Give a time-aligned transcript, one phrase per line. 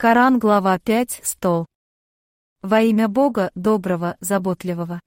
[0.00, 1.66] Коран, глава 5, стол.
[2.62, 5.00] Во имя Бога, доброго, заботливого.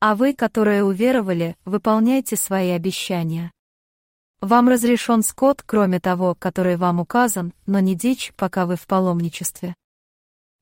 [0.00, 3.52] А вы, которые уверовали, выполняйте свои обещания.
[4.40, 9.76] Вам разрешен скот, кроме того, который вам указан, но не дичь, пока вы в паломничестве.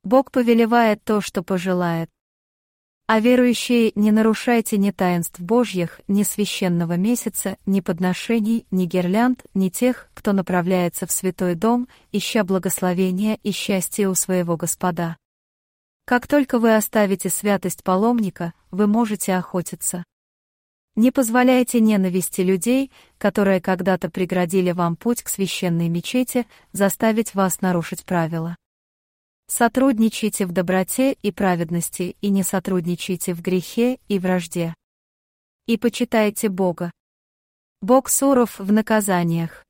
[0.03, 2.11] Бог повелевает то, что пожелает.
[3.07, 9.69] А верующие, не нарушайте ни таинств Божьих, ни священного месяца, ни подношений, ни гирлянд, ни
[9.69, 15.17] тех, кто направляется в святой дом, ища благословения и счастья у своего Господа.
[16.05, 20.03] Как только вы оставите святость паломника, вы можете охотиться.
[20.95, 28.03] Не позволяйте ненависти людей, которые когда-то преградили вам путь к священной мечети, заставить вас нарушить
[28.03, 28.57] правила.
[29.53, 34.73] Сотрудничайте в доброте и праведности и не сотрудничайте в грехе и вражде.
[35.67, 36.89] И почитайте Бога.
[37.81, 39.65] Бог суров в наказаниях.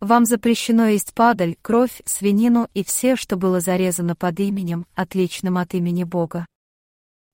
[0.00, 5.72] Вам запрещено есть падаль, кровь, свинину и все, что было зарезано под именем, отличным от
[5.72, 6.44] имени Бога.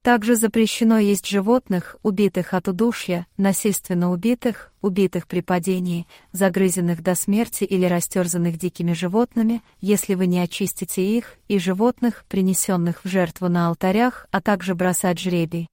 [0.02, 7.64] Также запрещено есть животных, убитых от удушья, насильственно убитых, убитых при падении, загрызенных до смерти
[7.64, 13.68] или растерзанных дикими животными, если вы не очистите их, и животных, принесенных в жертву на
[13.68, 15.66] алтарях, а также бросать жребий.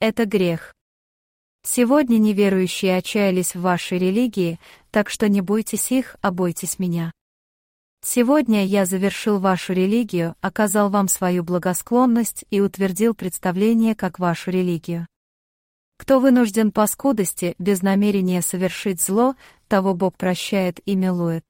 [0.00, 0.74] Это грех.
[1.62, 4.58] Сегодня неверующие отчаялись в вашей религии,
[4.90, 7.12] так что не бойтесь их, а бойтесь меня.
[8.02, 15.06] Сегодня я завершил вашу религию, оказал вам свою благосклонность и утвердил представление как вашу религию.
[15.98, 19.36] Кто вынужден по скудости, без намерения совершить зло,
[19.68, 21.44] того Бог прощает и милует.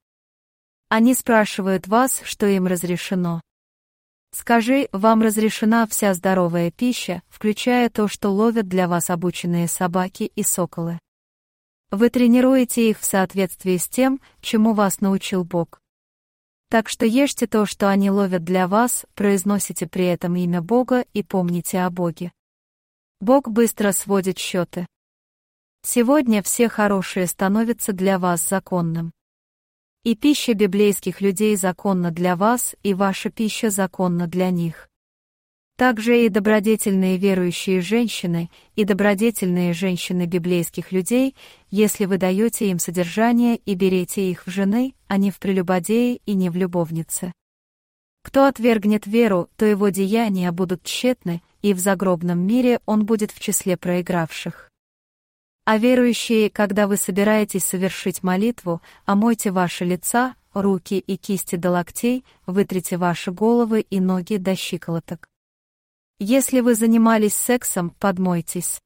[0.88, 3.40] Они спрашивают вас, что им разрешено.
[4.32, 10.42] Скажи, вам разрешена вся здоровая пища, включая то, что ловят для вас обученные собаки и
[10.42, 10.98] соколы.
[11.92, 15.80] Вы тренируете их в соответствии с тем, чему вас научил Бог.
[16.70, 21.24] Так что ешьте то, что они ловят для вас, произносите при этом имя Бога и
[21.24, 22.30] помните о Боге.
[23.20, 24.86] Бог быстро сводит счеты.
[25.82, 29.10] Сегодня все хорошие становятся для вас законным.
[30.04, 34.89] И пища библейских людей законна для вас, и ваша пища законна для них.
[35.80, 41.34] Также и добродетельные верующие женщины, и добродетельные женщины библейских людей,
[41.70, 46.34] если вы даете им содержание и берете их в жены, а не в прелюбодеи и
[46.34, 47.32] не в любовницы.
[48.22, 53.40] Кто отвергнет веру, то его деяния будут тщетны, и в загробном мире он будет в
[53.40, 54.68] числе проигравших.
[55.64, 62.22] А верующие, когда вы собираетесь совершить молитву, омойте ваши лица, руки и кисти до локтей,
[62.44, 65.29] вытрите ваши головы и ноги до щиколоток.
[66.22, 68.78] Если вы занимались сексом, подмойтесь.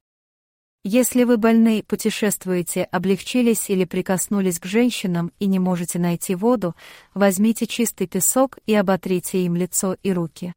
[0.85, 6.77] Если вы больны, путешествуете, облегчились или прикоснулись к женщинам и не можете найти воду,
[7.13, 10.53] возьмите чистый песок и оботрите им лицо и руки.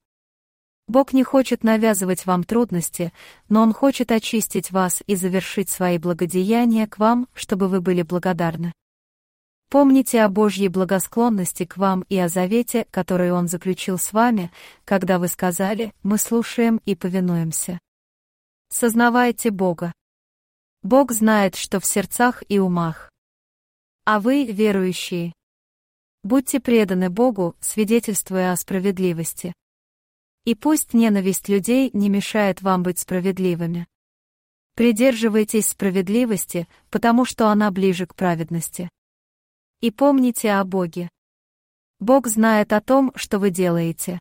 [0.88, 3.12] Бог не хочет навязывать вам трудности,
[3.50, 8.72] но Он хочет очистить вас и завершить свои благодеяния к вам, чтобы вы были благодарны.
[9.70, 14.50] Помните о Божьей благосклонности к вам и о завете, который Он заключил с вами,
[14.86, 17.78] когда вы сказали «Мы слушаем и повинуемся».
[18.70, 19.92] Сознавайте Бога.
[20.84, 23.12] Бог знает, что в сердцах и умах.
[24.06, 25.34] А вы, верующие,
[26.24, 29.54] будьте преданы Богу, свидетельствуя о справедливости.
[30.46, 33.86] И пусть ненависть людей не мешает вам быть справедливыми.
[34.76, 38.90] Придерживайтесь справедливости, потому что она ближе к праведности.
[39.80, 41.08] И помните о Боге.
[42.00, 44.20] Бог знает о том, что вы делаете.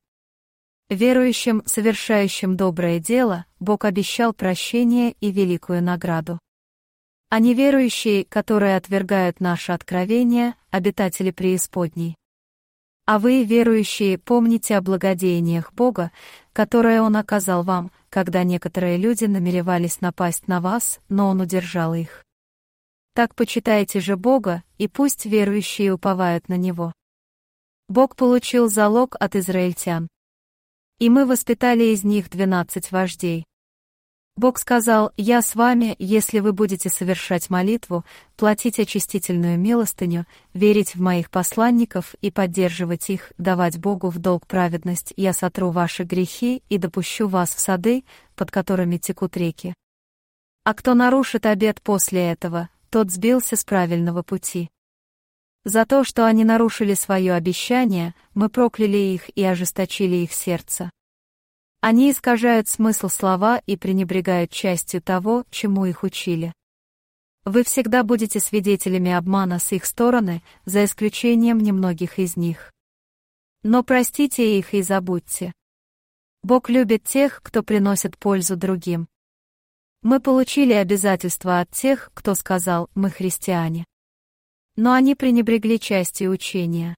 [0.91, 6.39] Верующим, совершающим доброе дело, Бог обещал прощение и великую награду.
[7.31, 12.16] А неверующие, которые отвергают наше откровение, обитатели преисподней.
[13.06, 16.12] А вы, верующие, помните о благодеяниях Бога,
[16.53, 22.25] которое Он оказал вам, когда некоторые люди намеревались напасть на вас, но Он удержал их.
[23.16, 26.93] Так почитайте же Бога, и пусть верующие уповают на Него.
[27.88, 30.09] Бог получил залог от израильтян.
[30.98, 33.47] И мы воспитали из них двенадцать вождей.
[34.36, 38.04] Бог сказал, «Я с вами, если вы будете совершать молитву,
[38.36, 45.15] платить очистительную милостыню, верить в моих посланников и поддерживать их, давать Богу в долг праведность,
[45.16, 48.04] я сотру ваши грехи и допущу вас в сады,
[48.34, 49.72] под которыми текут реки.
[50.65, 54.71] А кто нарушит обет после этого, тот сбился с правильного пути.
[55.65, 60.91] За то, что они нарушили свое обещание, мы прокляли их и ожесточили их сердце.
[61.80, 66.53] Они искажают смысл слова и пренебрегают частью того, чему их учили.
[67.44, 72.72] Вы всегда будете свидетелями обмана с их стороны, за исключением немногих из них.
[73.62, 75.53] Но простите их и забудьте.
[76.42, 79.09] Бог любит тех, кто приносит пользу другим.
[80.03, 83.84] Мы получили обязательства от тех, кто сказал «мы христиане».
[84.77, 86.95] Но они пренебрегли частью учения.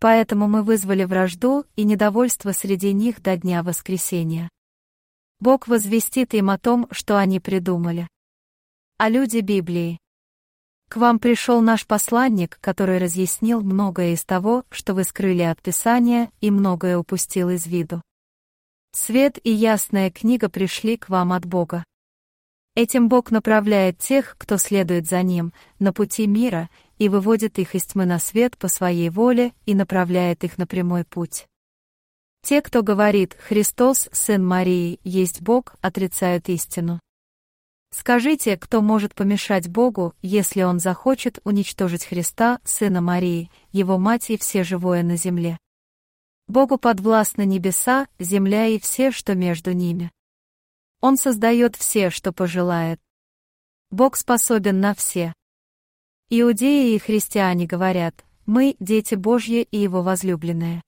[0.00, 4.48] Поэтому мы вызвали вражду и недовольство среди них до дня воскресения.
[5.40, 8.08] Бог возвестит им о том, что они придумали.
[8.98, 9.98] А люди Библии.
[10.90, 16.32] К вам пришел наш посланник, который разъяснил многое из того, что вы скрыли от Писания
[16.40, 18.02] и многое упустил из виду.
[18.92, 21.84] Свет и ясная книга пришли к вам от Бога.
[22.76, 27.84] Этим Бог направляет тех, кто следует за Ним, на пути мира, и выводит их из
[27.84, 31.46] тьмы на свет по своей воле и направляет их на прямой путь.
[32.42, 37.00] Те, кто говорит «Христос, Сын Марии, есть Бог», отрицают истину.
[37.92, 44.38] Скажите, кто может помешать Богу, если Он захочет уничтожить Христа, Сына Марии, Его Мать и
[44.38, 45.58] все живое на земле?
[46.46, 50.10] Богу подвластны небеса, земля и все, что между ними.
[51.00, 53.00] Он создает все, что пожелает.
[53.90, 55.32] Бог способен на все.
[56.28, 60.82] Иудеи и христиане говорят, мы– дети Божьи и Его возлюбленные.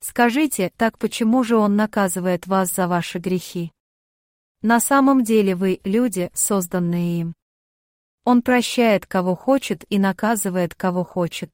[0.00, 3.72] Скажите, так почему же Он наказывает вас за ваши грехи?
[4.62, 7.34] На самом деле вы– люди, созданные им.
[8.24, 11.50] Он прощает, кого хочет, и наказывает, кого хочет.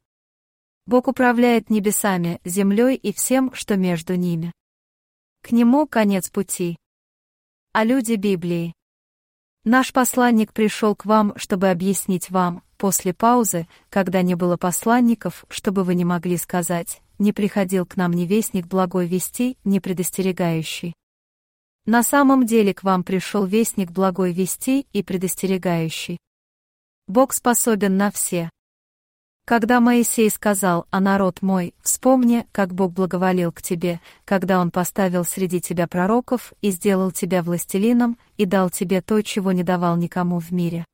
[0.86, 4.52] Бог управляет небесами, землей и всем, что между ними.
[5.42, 6.76] К Нему конец пути.
[7.76, 8.72] О люди Библии.
[9.64, 15.82] Наш посланник пришел к вам, чтобы объяснить вам, после паузы, когда не было посланников, чтобы
[15.82, 20.94] вы не могли сказать, не приходил к нам ни вестник благой вести, ни предостерегающий.
[21.84, 26.18] На самом деле к вам пришел вестник благой вести и предостерегающий.
[27.08, 28.50] Бог способен на все.
[29.46, 35.22] Когда Моисей сказал, «А народ мой, вспомни, как Бог благоволил к тебе, когда Он поставил
[35.26, 40.38] среди тебя пророков и сделал тебя властелином и дал тебе то, чего не давал никому
[40.38, 40.86] в мире».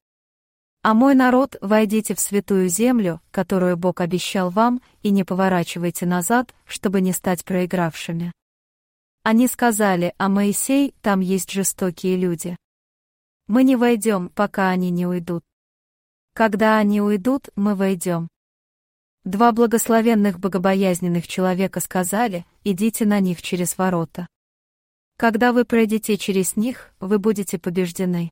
[0.82, 6.52] «А мой народ, войдите в святую землю, которую Бог обещал вам, и не поворачивайте назад,
[6.64, 8.32] чтобы не стать проигравшими».
[9.22, 12.56] Они сказали, «А Моисей, там есть жестокие люди.
[13.46, 15.44] Мы не войдем, пока они не уйдут.
[16.34, 18.28] Когда они уйдут, мы войдем».
[19.24, 24.26] Два благословенных богобоязненных человека сказали, идите на них через ворота.
[25.18, 28.30] Когда вы пройдете через них, вы будете побеждены.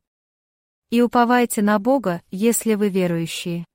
[0.88, 3.67] И уповайте на Бога, если вы верующие.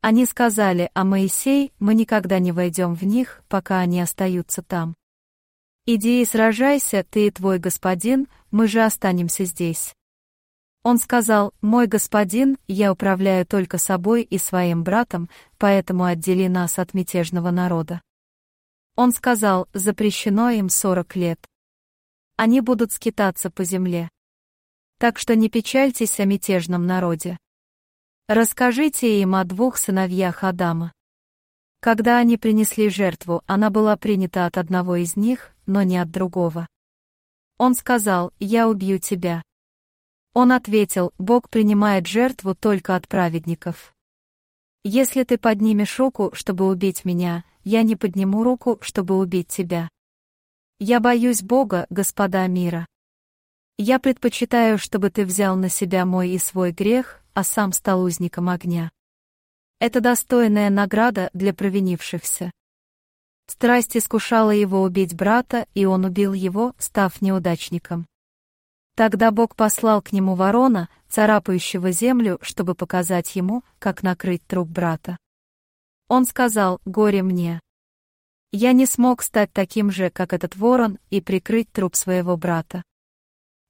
[0.00, 4.96] Они сказали, а Моисей, мы никогда не войдем в них, пока они остаются там.
[5.86, 9.94] Иди и сражайся, ты и твой господин, мы же останемся здесь.
[10.84, 16.92] Он сказал, «Мой господин, я управляю только собой и своим братом, поэтому отдели нас от
[16.92, 18.02] мятежного народа».
[18.94, 21.40] Он сказал, запрещено им сорок лет.
[22.36, 24.10] Они будут скитаться по земле.
[24.98, 27.38] Так что не печальтесь о мятежном народе.
[28.28, 30.92] Расскажите им о двух сыновьях Адама.
[31.80, 36.66] Когда они принесли жертву, она была принята от одного из них, но не от другого.
[37.56, 39.42] Он сказал, «Я убью тебя».
[40.34, 43.94] Он ответил, Бог принимает жертву только от праведников.
[44.82, 49.88] Если ты поднимешь руку, чтобы убить меня, я не подниму руку, чтобы убить тебя.
[50.80, 52.86] Я боюсь Бога, господа мира.
[53.78, 58.48] Я предпочитаю, чтобы ты взял на себя мой и свой грех, а сам стал узником
[58.48, 58.90] огня.
[59.78, 62.50] Это достойная награда для провинившихся.
[63.46, 68.06] Страсть искушала его убить брата, и он убил его, став неудачником.
[68.94, 75.16] Тогда Бог послал к нему ворона, царапающего землю, чтобы показать ему, как накрыть труп брата.
[76.08, 77.60] Он сказал, «Горе мне!
[78.52, 82.84] Я не смог стать таким же, как этот ворон, и прикрыть труп своего брата».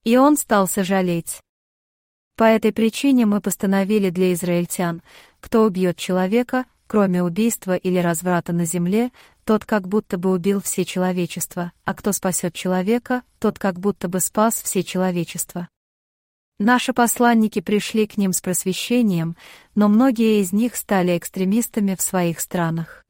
[0.04, 1.40] И он стал сожалеть.
[2.37, 5.02] По этой причине мы постановили для израильтян,
[5.40, 9.10] кто убьет человека, кроме убийства или разврата на земле,
[9.44, 14.20] тот как будто бы убил все человечество, а кто спасет человека, тот как будто бы
[14.20, 15.68] спас все человечество.
[16.58, 19.36] Наши посланники пришли к ним с просвещением,
[19.74, 23.04] но многие из них стали экстремистами в своих странах.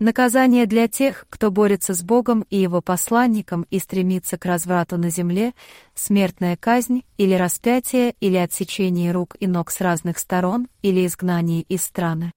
[0.00, 5.10] Наказание для тех, кто борется с Богом и его посланником и стремится к разврату на
[5.10, 5.54] земле,
[5.94, 11.82] смертная казнь или распятие или отсечение рук и ног с разных сторон или изгнание из
[11.82, 12.32] страны.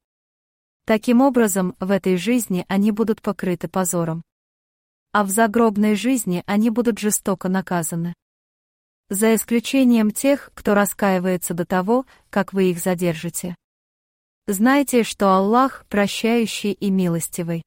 [0.85, 4.23] Таким образом, в этой жизни они будут покрыты позором.
[5.11, 8.13] А в загробной жизни они будут жестоко наказаны.
[9.09, 13.55] За исключением тех, кто раскаивается до того, как вы их задержите.
[14.47, 17.61] Знайте, что Аллах прощающий и милостивый.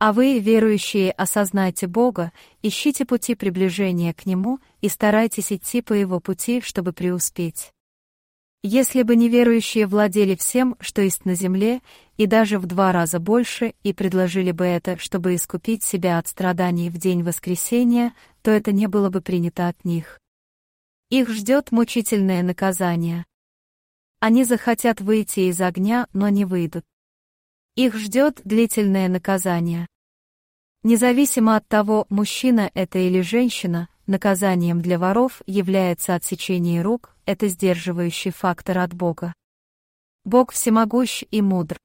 [0.00, 2.32] А вы, верующие, осознайте Бога,
[2.62, 7.72] ищите пути приближения к Нему и старайтесь идти по Его пути, чтобы преуспеть.
[8.62, 11.80] Если бы неверующие владели всем, что есть на земле,
[12.16, 16.90] и даже в два раза больше, и предложили бы это, чтобы искупить себя от страданий
[16.90, 20.20] в день воскресения, то это не было бы принято от них.
[21.08, 23.24] Их ждет мучительное наказание.
[24.18, 26.84] Они захотят выйти из огня, но не выйдут.
[27.76, 29.86] Их ждет длительное наказание.
[30.82, 38.30] Независимо от того, мужчина это или женщина, наказанием для воров является отсечение рук, это сдерживающий
[38.30, 39.34] фактор от Бога.
[40.24, 41.78] Бог всемогущ и мудр.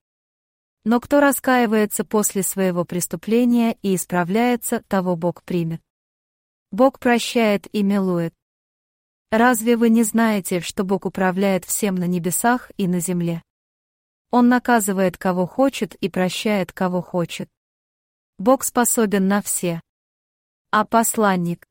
[0.86, 5.82] Но кто раскаивается после своего преступления и исправляется, того Бог примет.
[6.72, 8.34] Бог прощает и милует.
[9.32, 13.42] Разве вы не знаете, что Бог управляет всем на небесах и на земле?
[14.30, 17.50] Он наказывает кого хочет и прощает кого хочет.
[18.38, 19.80] Бог способен на все.
[20.72, 21.68] А посланник?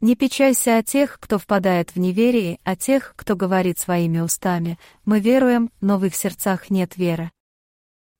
[0.00, 5.18] Не печайся о тех, кто впадает в неверие, о тех, кто говорит своими устами, мы
[5.18, 7.32] веруем, но в их сердцах нет веры.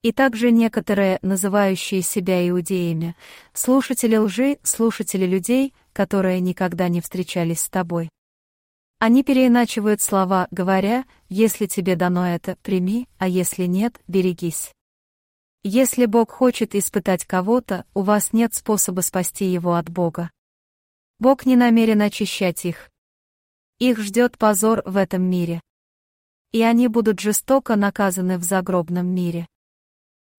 [0.03, 3.15] И также некоторые, называющие себя иудеями,
[3.53, 8.09] слушатели лжи, слушатели людей, которые никогда не встречались с тобой.
[8.99, 14.73] Они переиначивают слова, говоря, если тебе дано это, прими, а если нет, берегись.
[15.63, 20.31] Если Бог хочет испытать кого-то, у вас нет способа спасти его от Бога.
[21.21, 22.91] Бог не намерен очищать их.
[23.79, 25.61] Их ждет позор в этом мире.
[26.53, 29.49] И они будут жестоко наказаны в загробном мире.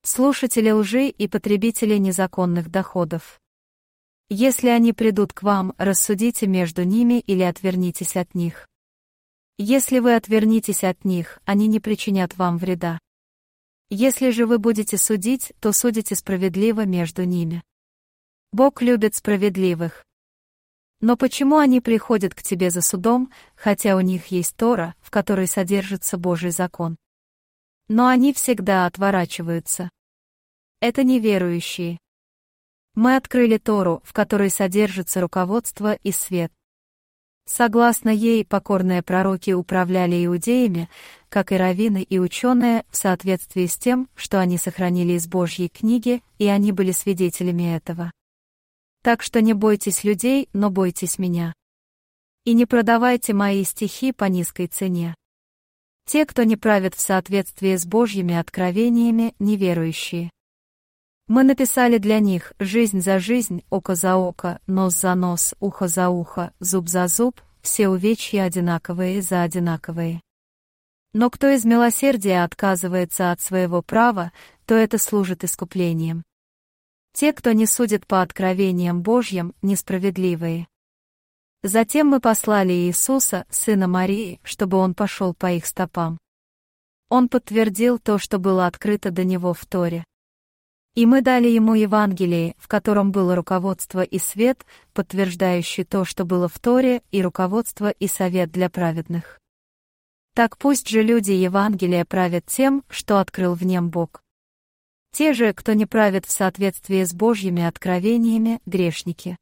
[0.04, 3.42] Слушатели лжи и потребители незаконных доходов.
[4.30, 8.66] Если они придут к вам, рассудите между ними или отвернитесь от них.
[9.58, 13.00] Если вы отвернитесь от них, они не причинят вам вреда.
[13.90, 17.64] Если же вы будете судить, то судите справедливо между ними.
[18.54, 20.06] Бог любит справедливых.
[21.02, 25.48] Но почему они приходят к тебе за судом, хотя у них есть Тора, в которой
[25.48, 26.98] содержится Божий закон?
[27.88, 29.90] Но они всегда отворачиваются.
[30.82, 31.98] Это неверующие.
[32.96, 36.52] Мы открыли Тору, в которой содержится руководство и свет.
[37.46, 40.90] Согласно ей, покорные пророки управляли иудеями,
[41.30, 46.22] как и раввины и ученые, в соответствии с тем, что они сохранили из Божьей книги,
[46.38, 48.12] и они были свидетелями этого.
[49.02, 51.54] Так что не бойтесь людей, но бойтесь меня.
[52.44, 55.16] И не продавайте мои стихи по низкой цене.
[56.06, 60.32] Те, кто не правит в соответствии с Божьими откровениями, неверующие.
[61.28, 66.10] Мы написали для них жизнь за жизнь, око за око, нос за нос, ухо за
[66.10, 70.22] ухо, зуб за зуб, все увечья одинаковые за одинаковые.
[71.14, 74.32] Но кто из милосердия отказывается от своего права,
[74.66, 76.24] то это служит искуплением.
[77.14, 80.68] Те, кто не судит по откровениям Божьим, несправедливые.
[81.64, 86.18] Затем мы послали Иисуса, сына Марии, чтобы он пошел по их стопам.
[87.10, 90.06] Он подтвердил то, что было открыто до него в Торе.
[90.96, 96.48] И мы дали ему Евангелие, в котором было руководство и свет, подтверждающий то, что было
[96.48, 99.40] в Торе, и руководство и совет для праведных.
[100.36, 104.22] Так пусть же люди Евангелия правят тем, что открыл в нем Бог.
[105.12, 109.38] Те же, кто не правит в соответствии с Божьими откровениями, грешники.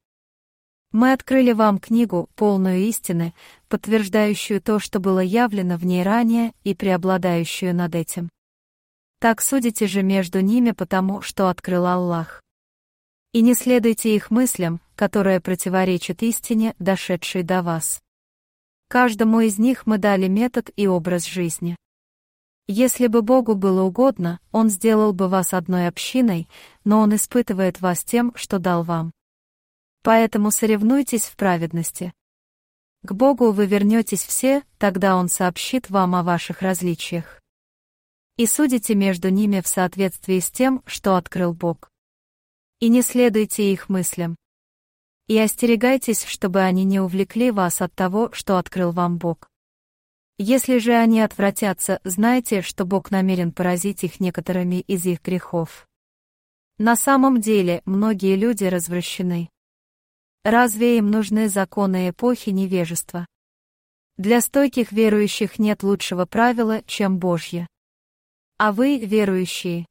[0.91, 3.33] Мы открыли вам книгу, полную истины,
[3.67, 8.29] подтверждающую то, что было явлено в ней ранее и преобладающую над этим.
[9.19, 12.41] Так судите же между ними потому, что открыл Аллах.
[13.33, 18.01] И не следуйте их мыслям, которые противоречат истине, дошедшей до вас.
[18.87, 21.75] Каждому из них мы дали метод и образ жизни.
[22.67, 26.49] Если бы Богу было угодно, Он сделал бы вас одной общиной,
[26.83, 29.11] но Он испытывает вас тем, что дал вам.
[30.03, 32.13] Поэтому соревнуйтесь в праведности.
[33.03, 37.41] К Богу вы вернетесь все, тогда Он сообщит вам о ваших различиях
[38.37, 41.91] и судите между ними в соответствии с тем, что открыл Бог.
[42.79, 44.35] И не следуйте их мыслям.
[45.27, 49.49] И остерегайтесь, чтобы они не увлекли вас от того, что открыл вам Бог.
[50.39, 55.87] Если же они отвратятся, знайте, что Бог намерен поразить их некоторыми из их грехов.
[56.77, 59.49] На самом деле, многие люди развращены.
[60.43, 63.25] Разве им нужны законы эпохи невежества?
[64.17, 67.67] Для стойких верующих нет лучшего правила, чем Божье.
[68.57, 69.87] А вы, верующие,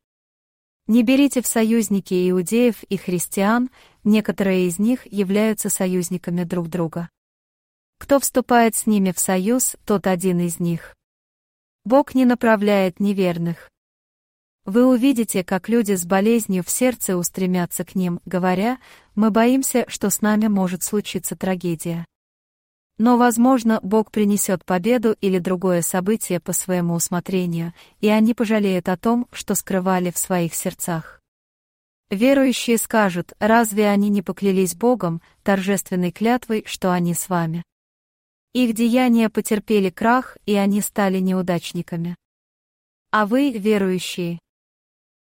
[0.87, 3.71] не берите в союзники иудеев и христиан,
[4.05, 7.09] некоторые из них являются союзниками друг друга.
[7.99, 10.95] Кто вступает с ними в союз, тот один из них.
[11.85, 13.71] Бог не направляет неверных.
[14.65, 18.79] Вы увидите, как люди с болезнью в сердце устремятся к ним, говоря,
[19.15, 22.05] мы боимся, что с нами может случиться трагедия.
[22.99, 28.97] Но, возможно, Бог принесет победу или другое событие по своему усмотрению, и они пожалеют о
[28.97, 31.21] том, что скрывали в своих сердцах.
[32.11, 37.63] Верующие скажут, разве они не поклялись Богом, торжественной клятвой, что они с вами?
[38.57, 42.17] Их деяния потерпели крах, и они стали неудачниками.
[43.11, 44.39] А вы, верующие,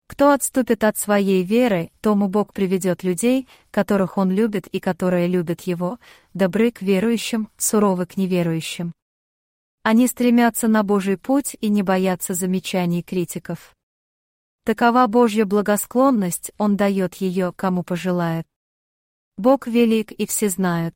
[0.06, 5.62] кто отступит от своей веры, тому Бог приведет людей, которых Он любит и которые любят
[5.62, 5.98] Его,
[6.32, 8.92] добры к верующим, суровы к неверующим.
[9.82, 13.74] Они стремятся на Божий путь и не боятся замечаний критиков.
[14.64, 18.46] Такова Божья благосклонность, Он дает ее, кому пожелает.
[19.36, 20.94] Бог велик и все знают.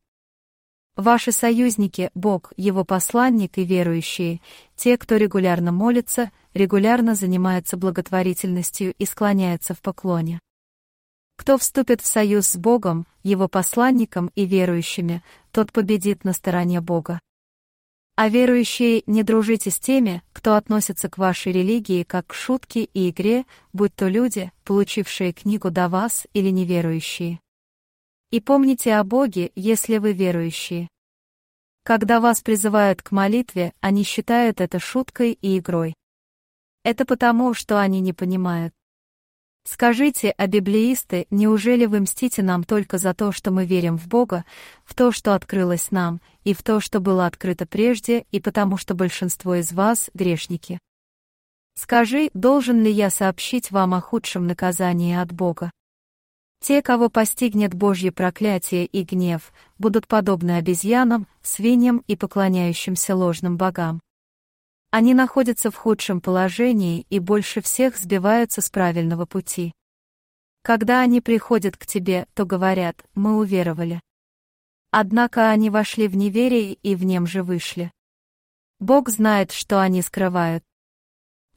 [0.99, 4.41] Ваши союзники, Бог, Его посланник и верующие,
[4.75, 10.41] те, кто регулярно молится, регулярно занимается благотворительностью и склоняется в поклоне.
[11.37, 17.21] Кто вступит в союз с Богом, Его посланником и верующими, тот победит на стороне Бога.
[18.17, 23.11] А верующие, не дружите с теми, кто относится к вашей религии как к шутке и
[23.11, 27.39] игре, будь то люди, получившие книгу до вас или неверующие.
[28.31, 30.89] И помните о Боге, если вы верующие.
[31.83, 35.95] Когда вас призывают к молитве, они считают это шуткой и игрой.
[36.85, 38.75] Это потому, что они не понимают.
[39.65, 44.45] Скажите, а библеисты, неужели вы мстите нам только за то, что мы верим в Бога,
[44.85, 48.95] в то, что открылось нам, и в то, что было открыто прежде, и потому что
[48.95, 50.79] большинство из вас— грешники?
[51.75, 55.71] Скажи, должен ли я сообщить вам о худшем наказании от Бога?
[56.61, 64.01] Те, кого постигнет Божье проклятие и гнев, будут подобны обезьянам, свиньям и поклоняющимся ложным богам.
[64.91, 69.73] Они находятся в худшем положении и больше всех сбиваются с правильного пути.
[70.63, 74.01] Когда они приходят к тебе, то говорят, мы уверовали.
[74.91, 77.93] Однако они вошли в неверие и в нем же вышли.
[78.81, 80.65] Бог знает, что они скрывают.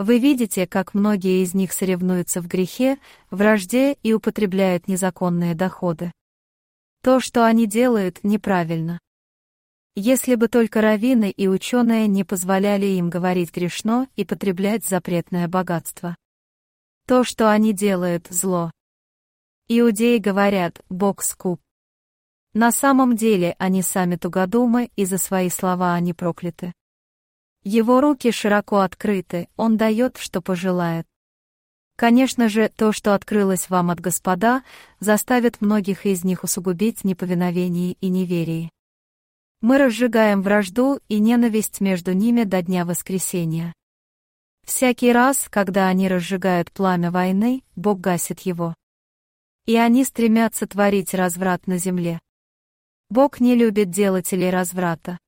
[0.02, 2.98] Вы видите, как многие из них соревнуются в грехе,
[3.30, 6.12] вражде и употребляют незаконные доходы.
[7.04, 8.98] То, что они делают, неправильно.
[9.94, 16.16] Если бы только раввины и ученые не позволяли им говорить грешно и потреблять запретное богатство.
[17.06, 18.72] То, что они делают, зло.
[19.68, 21.62] Иудеи говорят, Бог скуп.
[22.56, 26.74] На самом деле они сами тугодумы, и за свои слова они прокляты.
[27.64, 31.06] Его руки широко открыты, он дает, что пожелает.
[31.96, 34.64] Конечно же, то, что открылось вам от Господа,
[35.00, 38.72] заставит многих из них усугубить неповиновение и неверие.
[39.62, 43.74] Мы разжигаем вражду и ненависть между ними до дня воскресения.
[44.66, 48.74] Всякий раз, когда они разжигают пламя войны, Бог гасит его.
[49.68, 52.20] И они стремятся творить разврат на земле.
[53.12, 55.20] Бог не любит делателей разврата.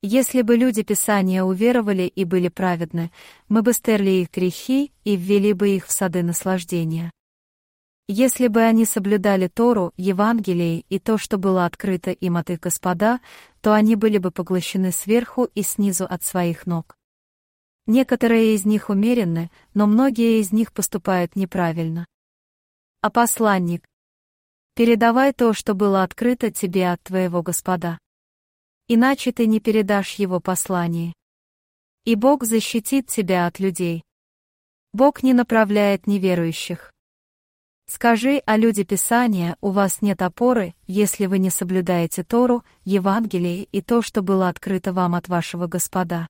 [0.00, 3.10] Если бы люди Писания уверовали и были праведны,
[3.48, 7.10] мы бы стерли их грехи и ввели бы их в сады наслаждения.
[8.06, 13.18] Если бы они соблюдали Тору, Евангелие и то, что было открыто им от их Господа,
[13.60, 16.96] то они были бы поглощены сверху и снизу от своих ног.
[17.86, 22.06] Некоторые из них умеренны, но многие из них поступают неправильно.
[23.00, 23.84] А посланник,
[24.76, 27.98] передавай то, что было открыто тебе от твоего Господа
[28.88, 31.12] иначе ты не передашь его послание.
[32.04, 34.02] И Бог защитит тебя от людей.
[34.92, 36.90] Бог не направляет неверующих.
[37.86, 43.80] Скажи о люди Писания, у вас нет опоры, если вы не соблюдаете Тору, Евангелие и
[43.80, 46.26] то, что было открыто вам от вашего Господа.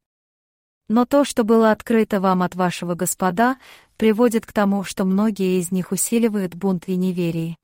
[0.89, 3.59] Но то, что было открыто вам от вашего Господа,
[3.97, 7.57] приводит к тому, что многие из них усиливают бунт и неверие.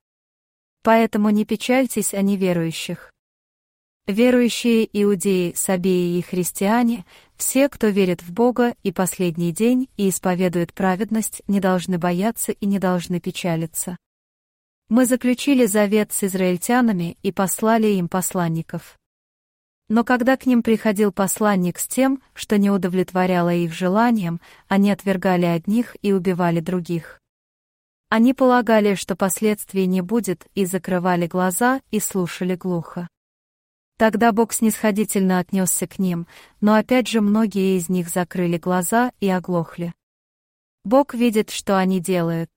[0.82, 3.13] Поэтому не печальтесь о неверующих.
[4.06, 10.74] Верующие иудеи, сабеи и христиане, все, кто верит в Бога и последний день и исповедует
[10.74, 13.96] праведность, не должны бояться и не должны печалиться.
[14.90, 18.98] Мы заключили завет с израильтянами и послали им посланников.
[19.88, 24.38] Но когда к ним приходил посланник с тем, что не удовлетворяло их желаниям,
[24.68, 27.22] они отвергали одних и убивали других.
[28.10, 33.08] Они полагали, что последствий не будет, и закрывали глаза и слушали глухо.
[33.96, 36.26] Тогда Бог снисходительно отнесся к ним,
[36.60, 39.94] но опять же многие из них закрыли глаза и оглохли.
[40.84, 42.50] Бог видит, что они делают.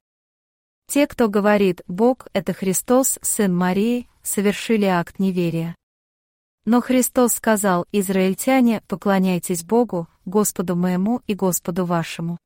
[0.88, 5.76] Те, кто говорит «Бог— это Христос, Сын Марии», совершили акт неверия.
[6.66, 12.38] Но Христос сказал, «Израильтяне, поклоняйтесь Богу, Господу моему и Господу вашему».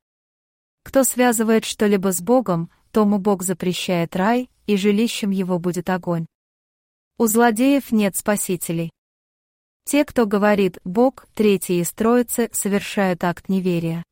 [0.84, 6.26] Кто связывает что-либо с Богом, тому Бог запрещает рай, и жилищем его будет огонь.
[7.18, 8.90] У злодеев нет спасителей.
[9.84, 14.04] Те, кто говорит «Бог», третий из Троицы, совершают акт неверия.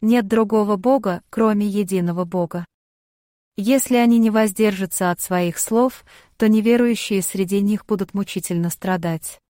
[0.00, 2.64] Нет другого Бога, кроме единого Бога.
[3.56, 6.04] Если они не воздержатся от своих слов,
[6.36, 9.40] то неверующие среди них будут мучительно страдать.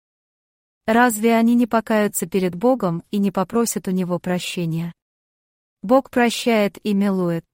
[0.86, 4.92] Разве они не покаются перед Богом и не попросят у Него прощения?
[5.82, 7.44] Бог прощает и милует.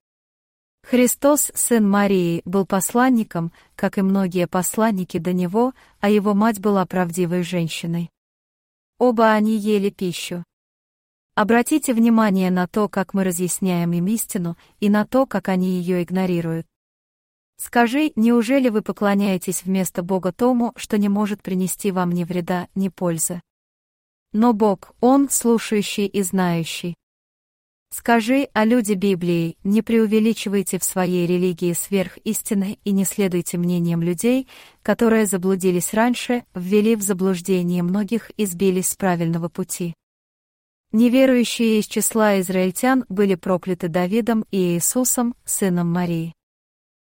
[0.87, 6.85] Христос, сын Марии, был посланником, как и многие посланники до него, а его мать была
[6.85, 8.11] правдивой женщиной.
[8.99, 10.43] Оба они ели пищу.
[11.33, 16.03] Обратите внимание на то, как мы разъясняем им истину, и на то, как они ее
[16.03, 16.67] игнорируют.
[17.57, 22.89] Скажи, неужели вы поклоняетесь вместо Бога тому, что не может принести вам ни вреда, ни
[22.89, 23.41] пользы?
[24.33, 26.93] Но Бог, Он слушающий и знающий.
[27.89, 34.01] Скажи, а люди Библии, не преувеличивайте в своей религии сверх истины и не следуйте мнениям
[34.01, 34.47] людей,
[34.81, 39.93] которые заблудились раньше, ввели в заблуждение многих и сбились с правильного пути.
[40.91, 46.33] Неверующие из числа израильтян были прокляты Давидом и Иисусом, сыном Марии.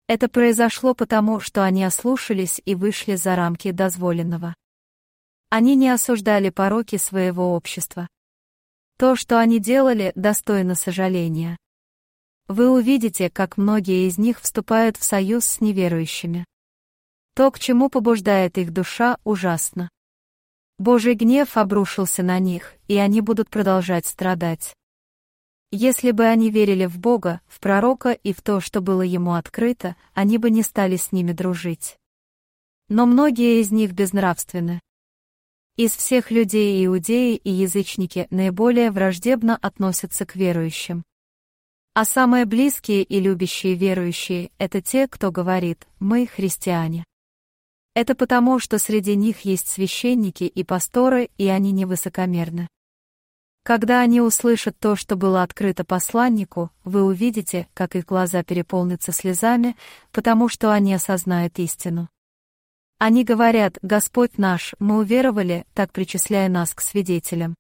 [0.08, 4.56] Это произошло потому, что они ослушались и вышли за рамки дозволенного.
[5.50, 8.08] Они не осуждали пороки своего общества.
[9.00, 11.56] То, что они делали, достойно сожаления.
[12.50, 16.44] Вы увидите, как многие из них вступают в союз с неверующими.
[17.34, 19.88] То, к чему побуждает их душа, ужасно.
[20.78, 24.76] Божий гнев обрушился на них, и они будут продолжать страдать.
[25.72, 29.96] Если бы они верили в Бога, в пророка и в то, что было ему открыто,
[30.14, 31.96] они бы не стали с ними дружить.
[32.90, 34.82] Но многие из них безнравственны.
[35.80, 41.06] Из всех людей иудеи и язычники наиболее враждебно относятся к верующим.
[41.94, 47.06] А самые близкие и любящие верующие— это те, кто говорит «мы христиане».
[47.96, 52.68] Это потому, что среди них есть священники и пасторы, и они невысокомерны.
[53.64, 59.78] Когда они услышат то, что было открыто посланнику, вы увидите, как их глаза переполнятся слезами,
[60.12, 62.10] потому что они осознают истину.
[63.02, 67.56] Они говорят, Господь наш, мы уверовали, так причисляя нас к свидетелям.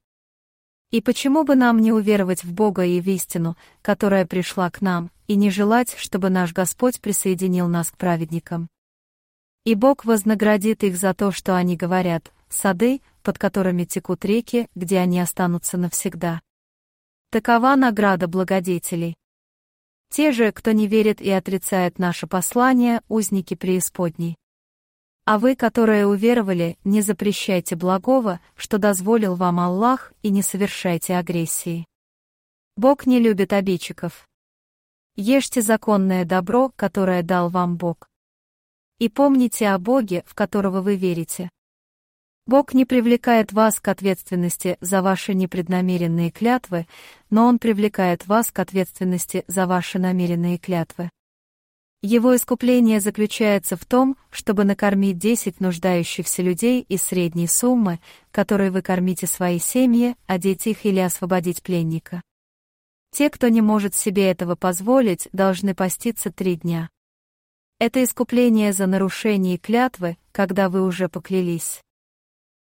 [0.91, 5.12] И почему бы нам не уверовать в Бога и в истину, которая пришла к нам,
[5.28, 8.67] и не желать, чтобы наш Господь присоединил нас к праведникам?
[9.63, 14.97] И Бог вознаградит их за то, что они говорят, сады, под которыми текут реки, где
[14.97, 16.41] они останутся навсегда.
[17.32, 19.15] Такова награда благодетелей.
[20.10, 24.38] Те же, кто не верит и отрицает наше послание, узники преисподней.
[25.32, 31.86] А вы, которые уверовали, не запрещайте благого, что дозволил вам Аллах, и не совершайте агрессии.
[32.76, 34.28] Бог не любит обидчиков.
[35.15, 38.10] Ешьте законное добро, которое дал вам Бог.
[38.98, 41.52] И помните о Боге, в которого вы верите.
[42.48, 46.88] Бог не привлекает вас к ответственности за ваши непреднамеренные клятвы,
[47.30, 51.12] но Он привлекает вас к ответственности за ваши намеренные клятвы.
[52.02, 58.00] Его искупление заключается в том, чтобы накормить 10 нуждающихся людей из средней суммы,
[58.32, 62.22] которой вы кормите свои семьи, одеть их или освободить пленника.
[63.12, 66.90] Те, кто не может себе этого позволить, должны поститься три дня.
[67.80, 71.82] Это искупление за нарушение клятвы, когда вы уже поклялись.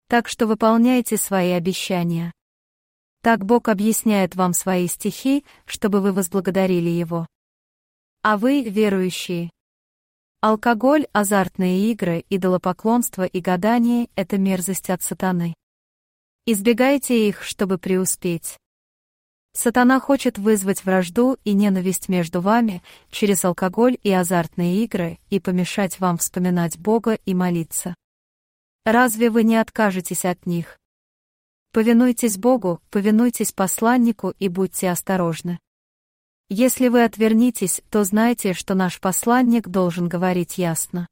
[0.09, 2.33] Так что выполняйте свои обещания.
[3.22, 7.27] Так Бог объясняет вам свои стихи, чтобы вы возблагодарили Его.
[8.28, 9.50] А вы, верующие,
[10.40, 15.54] Алкоголь, азартные игры, идолопоклонство и гадание— это мерзость от сатаны.
[16.44, 18.58] Избегайте их, чтобы преуспеть.
[19.52, 26.00] Сатана хочет вызвать вражду и ненависть между вами через алкоголь и азартные игры и помешать
[26.00, 27.94] вам вспоминать Бога и молиться.
[28.84, 30.80] Разве вы не откажетесь от них?
[31.70, 35.60] Повинуйтесь Богу, повинуйтесь посланнику и будьте осторожны.
[36.48, 41.09] Если вы отвернитесь, то знайте, что наш посланник должен говорить ясно.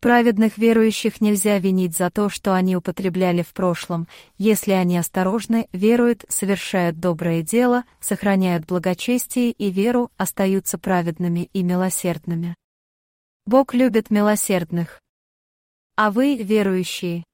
[0.00, 6.26] Праведных верующих нельзя винить за то, что они употребляли в прошлом, если они осторожны, веруют,
[6.28, 12.54] совершают доброе дело, сохраняют благочестие и веру, остаются праведными и милосердными.
[13.46, 15.00] Бог любит милосердных.
[15.96, 17.24] А вы, верующие,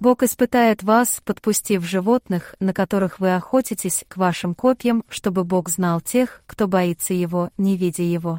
[0.00, 6.00] Бог испытает вас, подпустив животных, на которых вы охотитесь, к вашим копьям, чтобы Бог знал
[6.00, 8.38] тех, кто боится Его, не видя Его.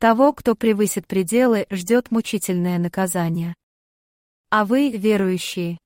[0.00, 3.54] Того, кто превысит пределы, ждет мучительное наказание.
[4.50, 5.78] А вы, верующие,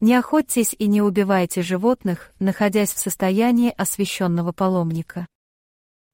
[0.00, 5.26] Не охотьтесь и не убивайте животных, находясь в состоянии освященного паломника.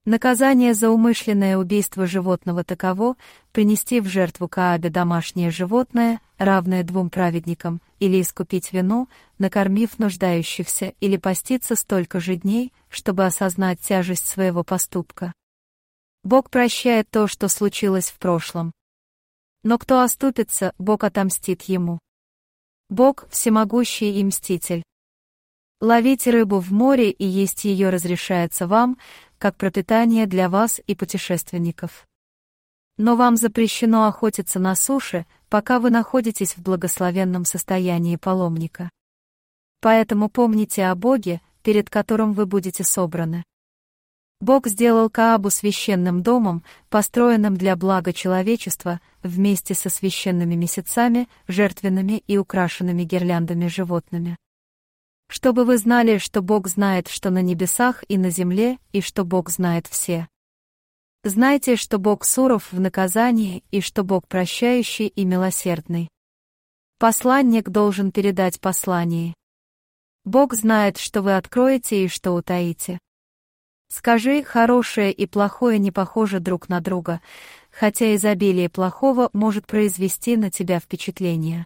[0.05, 3.15] Наказание за умышленное убийство животного таково
[3.53, 11.15] принести в жертву Каабе домашнее животное, равное двум праведникам, или искупить вину, накормив нуждающихся, или
[11.15, 15.31] поститься столько же дней, чтобы осознать тяжесть своего поступка.
[16.21, 18.73] Бог прощает то, что случилось в прошлом.
[19.63, 21.99] Но кто оступится, Бог отомстит ему.
[22.89, 24.83] Бог– всемогущий и мститель.
[25.83, 28.97] Ловите рыбу в море и есть ее разрешается вам,
[29.37, 32.07] как пропитание для вас и путешественников.
[32.97, 38.89] Но вам запрещено охотиться на суше, пока вы находитесь в благословенном состоянии паломника.
[39.81, 43.43] Поэтому помните о Боге, перед которым вы будете собраны.
[44.39, 52.37] Бог сделал Каабу священным домом, построенным для блага человечества, вместе со священными месяцами, жертвенными и
[52.37, 54.37] украшенными гирляндами животными
[55.33, 59.49] чтобы вы знали, что Бог знает, что на небесах и на земле, и что Бог
[59.49, 60.27] знает все.
[61.23, 66.07] Знайте, что Бог суров в наказании, и что Бог прощающий и милосердный.
[66.99, 69.33] Посланник должен передать послание.
[70.23, 72.99] Бог знает, что вы откроете и что утаите.
[73.87, 77.21] Скажи, хорошее и плохое не похожи друг на друга,
[77.71, 81.65] хотя изобилие плохого может произвести на тебя впечатление.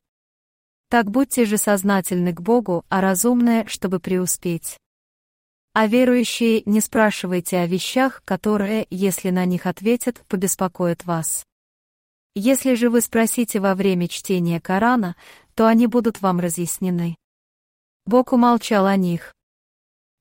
[0.89, 4.78] Так будьте же сознательны к Богу, а разумное, чтобы преуспеть.
[5.73, 11.45] А верующие не спрашивайте о вещах, которые, если на них ответят, побеспокоят вас.
[12.36, 15.15] Если же вы спросите во время чтения Корана,
[15.56, 17.17] то они будут вам разъяснены.
[18.06, 19.34] Бог умолчал о них.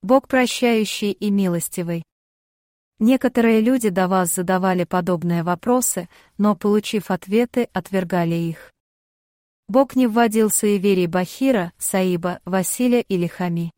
[0.02, 2.02] Бог прощающий и милостивый.
[2.98, 8.72] Некоторые люди до вас задавали подобные вопросы, но, получив ответы, отвергали их.
[9.68, 13.72] Бог не вводил суеверий Бахира, Саиба, Василия или Хами.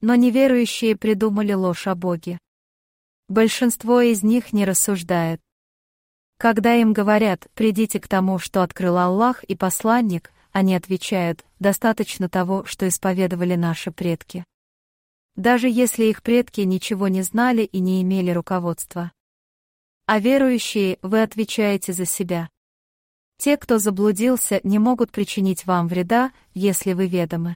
[0.00, 2.38] Но неверующие придумали ложь о Боге.
[3.28, 5.40] Большинство из них не рассуждает.
[6.38, 12.64] Когда им говорят «придите к тому, что открыл Аллах и посланник», они отвечают «достаточно того,
[12.64, 14.44] что исповедовали наши предки».
[15.36, 19.12] Даже если их предки ничего не знали и не имели руководства.
[20.06, 22.48] А верующие, вы отвечаете за себя.
[23.38, 27.54] Те, кто заблудился, не могут причинить вам вреда, если вы ведомы.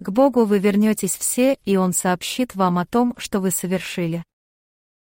[0.00, 4.24] К Богу вы вернетесь все, и Он сообщит вам о том, что вы совершили.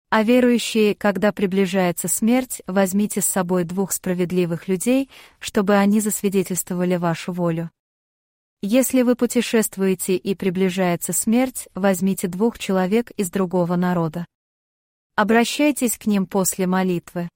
[0.10, 7.32] А верующие, когда приближается смерть, возьмите с собой двух справедливых людей, чтобы они засвидетельствовали вашу
[7.32, 7.70] волю.
[8.62, 14.26] Если вы путешествуете и приближается смерть, возьмите двух человек из другого народа.
[15.16, 17.30] Обращайтесь к ним после молитвы.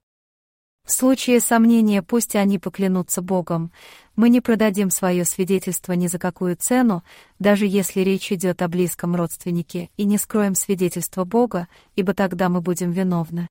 [0.86, 3.72] В случае сомнения пусть они поклянутся Богом.
[4.18, 7.04] Мы не продадим свое свидетельство ни за какую цену,
[7.40, 12.60] даже если речь идет о близком родственнике, и не скроем свидетельство Бога, ибо тогда мы
[12.60, 13.48] будем виновны.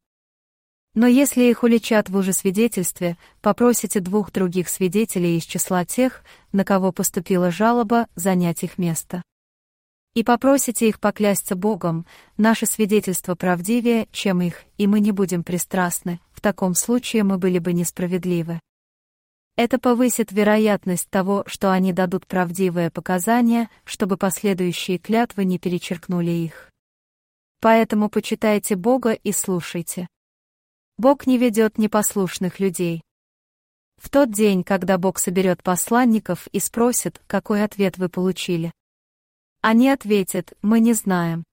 [0.95, 6.93] Но если их уличат в лжесвидетельстве, попросите двух других свидетелей из числа тех, на кого
[6.93, 9.23] поступила жалоба, занять их место
[10.15, 16.21] и попросите их поклясться Богом, наше свидетельство правдивее, чем их, и мы не будем пристрастны,
[16.43, 18.59] в таком случае мы были бы несправедливы.
[19.55, 26.69] Это повысит вероятность того, что они дадут правдивые показания, чтобы последующие клятвы не перечеркнули их.
[27.61, 30.09] Поэтому почитайте Бога и слушайте.
[30.99, 33.03] Бог не ведет непослушных людей.
[33.99, 38.73] В тот день, когда Бог соберет посланников и спросит, какой ответ вы получили,
[39.61, 41.45] они ответят, мы не знаем.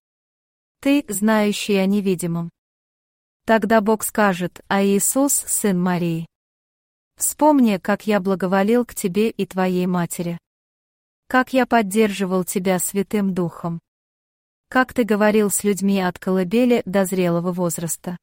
[0.81, 2.49] Ты, знающий о невидимом.
[3.49, 6.27] Тогда Бог скажет, а Иисус, сын Марии.
[7.17, 10.37] Вспомни, как я благоволил к тебе и твоей матери.
[11.27, 13.79] Как я поддерживал тебя Святым Духом.
[14.69, 18.17] Как ты говорил с людьми от колыбели до зрелого возраста.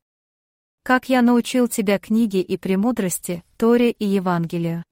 [0.85, 4.85] Как я научил тебя книге и премудрости, Торе и Евангелию.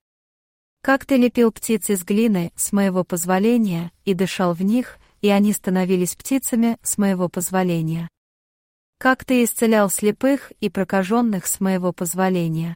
[0.83, 5.53] Как ты лепил птиц из глины, с моего позволения, и дышал в них, и они
[5.53, 8.09] становились птицами, с моего позволения.
[9.05, 12.75] Как ты исцелял слепых и прокаженных с моего позволения.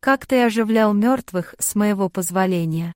[0.00, 2.92] Как ты оживлял мертвых с моего позволения.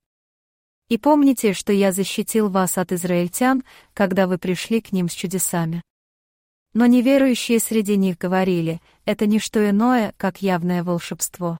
[0.87, 3.63] И помните, что я защитил вас от израильтян,
[3.95, 5.81] когда вы пришли к ним с чудесами.
[6.75, 11.57] Но неверующие среди них говорили, это не что иное, как явное волшебство.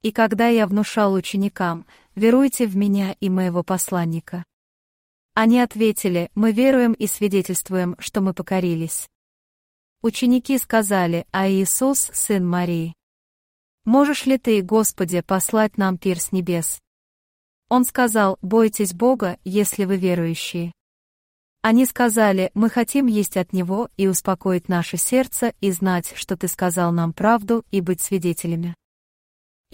[0.00, 4.42] И когда я внушал ученикам, веруйте в меня и моего посланника.
[5.34, 9.06] Они ответили, мы веруем и свидетельствуем, что мы покорились.
[10.02, 12.92] Ученики сказали, а Иисус, сын Марии.
[13.84, 16.80] Можешь ли ты, Господи, послать нам пир с небес?
[17.68, 20.72] Он сказал, бойтесь Бога, если вы верующие.
[21.60, 26.48] Они сказали, мы хотим есть от Него и успокоить наше сердце и знать, что Ты
[26.48, 28.74] сказал нам правду и быть свидетелями.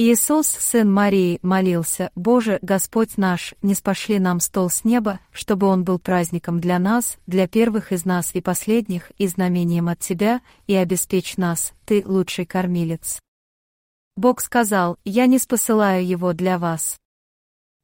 [0.00, 5.82] Иисус, сын Марии, молился, «Боже, Господь наш, не спошли нам стол с неба, чтобы он
[5.82, 10.74] был праздником для нас, для первых из нас и последних, и знамением от Тебя, и
[10.76, 13.18] обеспечь нас, Ты лучший кормилец».
[14.14, 16.96] Бог сказал, «Я не спосылаю его для вас».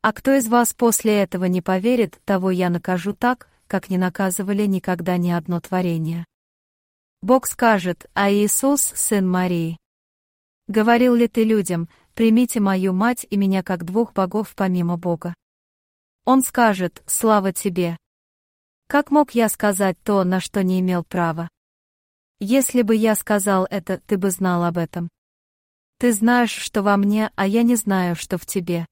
[0.00, 4.66] А кто из вас после этого не поверит, того я накажу так, как не наказывали
[4.66, 6.26] никогда ни одно творение.
[7.22, 9.78] Бог скажет, а Иисус, сын Марии.
[10.66, 15.34] Говорил ли ты людям, примите мою мать и меня как двух богов помимо Бога.
[16.24, 17.96] Он скажет, слава тебе.
[18.86, 21.48] Как мог я сказать то, на что не имел права?
[22.40, 25.08] Если бы я сказал это, ты бы знал об этом.
[25.98, 28.86] Ты знаешь, что во мне, а я не знаю, что в тебе.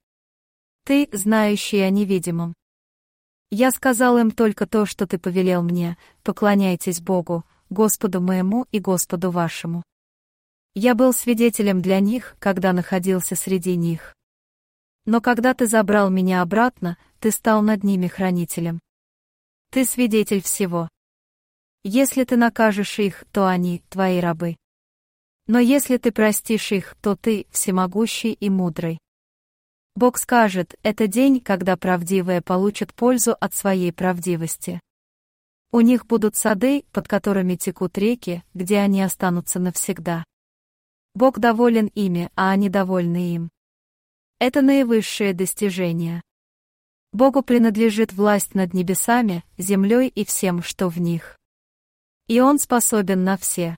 [0.85, 2.54] Ты, знающий о невидимом.
[3.50, 9.30] Я сказал им только то, что ты повелел мне, поклоняйтесь Богу, Господу моему и Господу
[9.30, 9.82] вашему.
[10.74, 14.14] Я был свидетелем для них, когда находился среди них.
[15.04, 18.80] Но когда ты забрал меня обратно, ты стал над ними хранителем.
[19.70, 20.88] Ты свидетель всего.
[21.85, 24.56] Если ты накажешь их, то они твои рабы.
[25.46, 28.98] Но если ты простишь их, то ты всемогущий и мудрый.
[29.94, 34.80] Бог скажет, это день, когда правдивые получат пользу от своей правдивости.
[35.70, 40.24] У них будут сады, под которыми текут реки, где они останутся навсегда.
[41.14, 43.51] Бог доволен ими, а они довольны им.
[44.38, 46.22] Это наивысшее достижение.
[47.12, 51.38] Богу принадлежит власть над небесами, землей и всем, что в них.
[52.27, 53.77] И Он способен на все.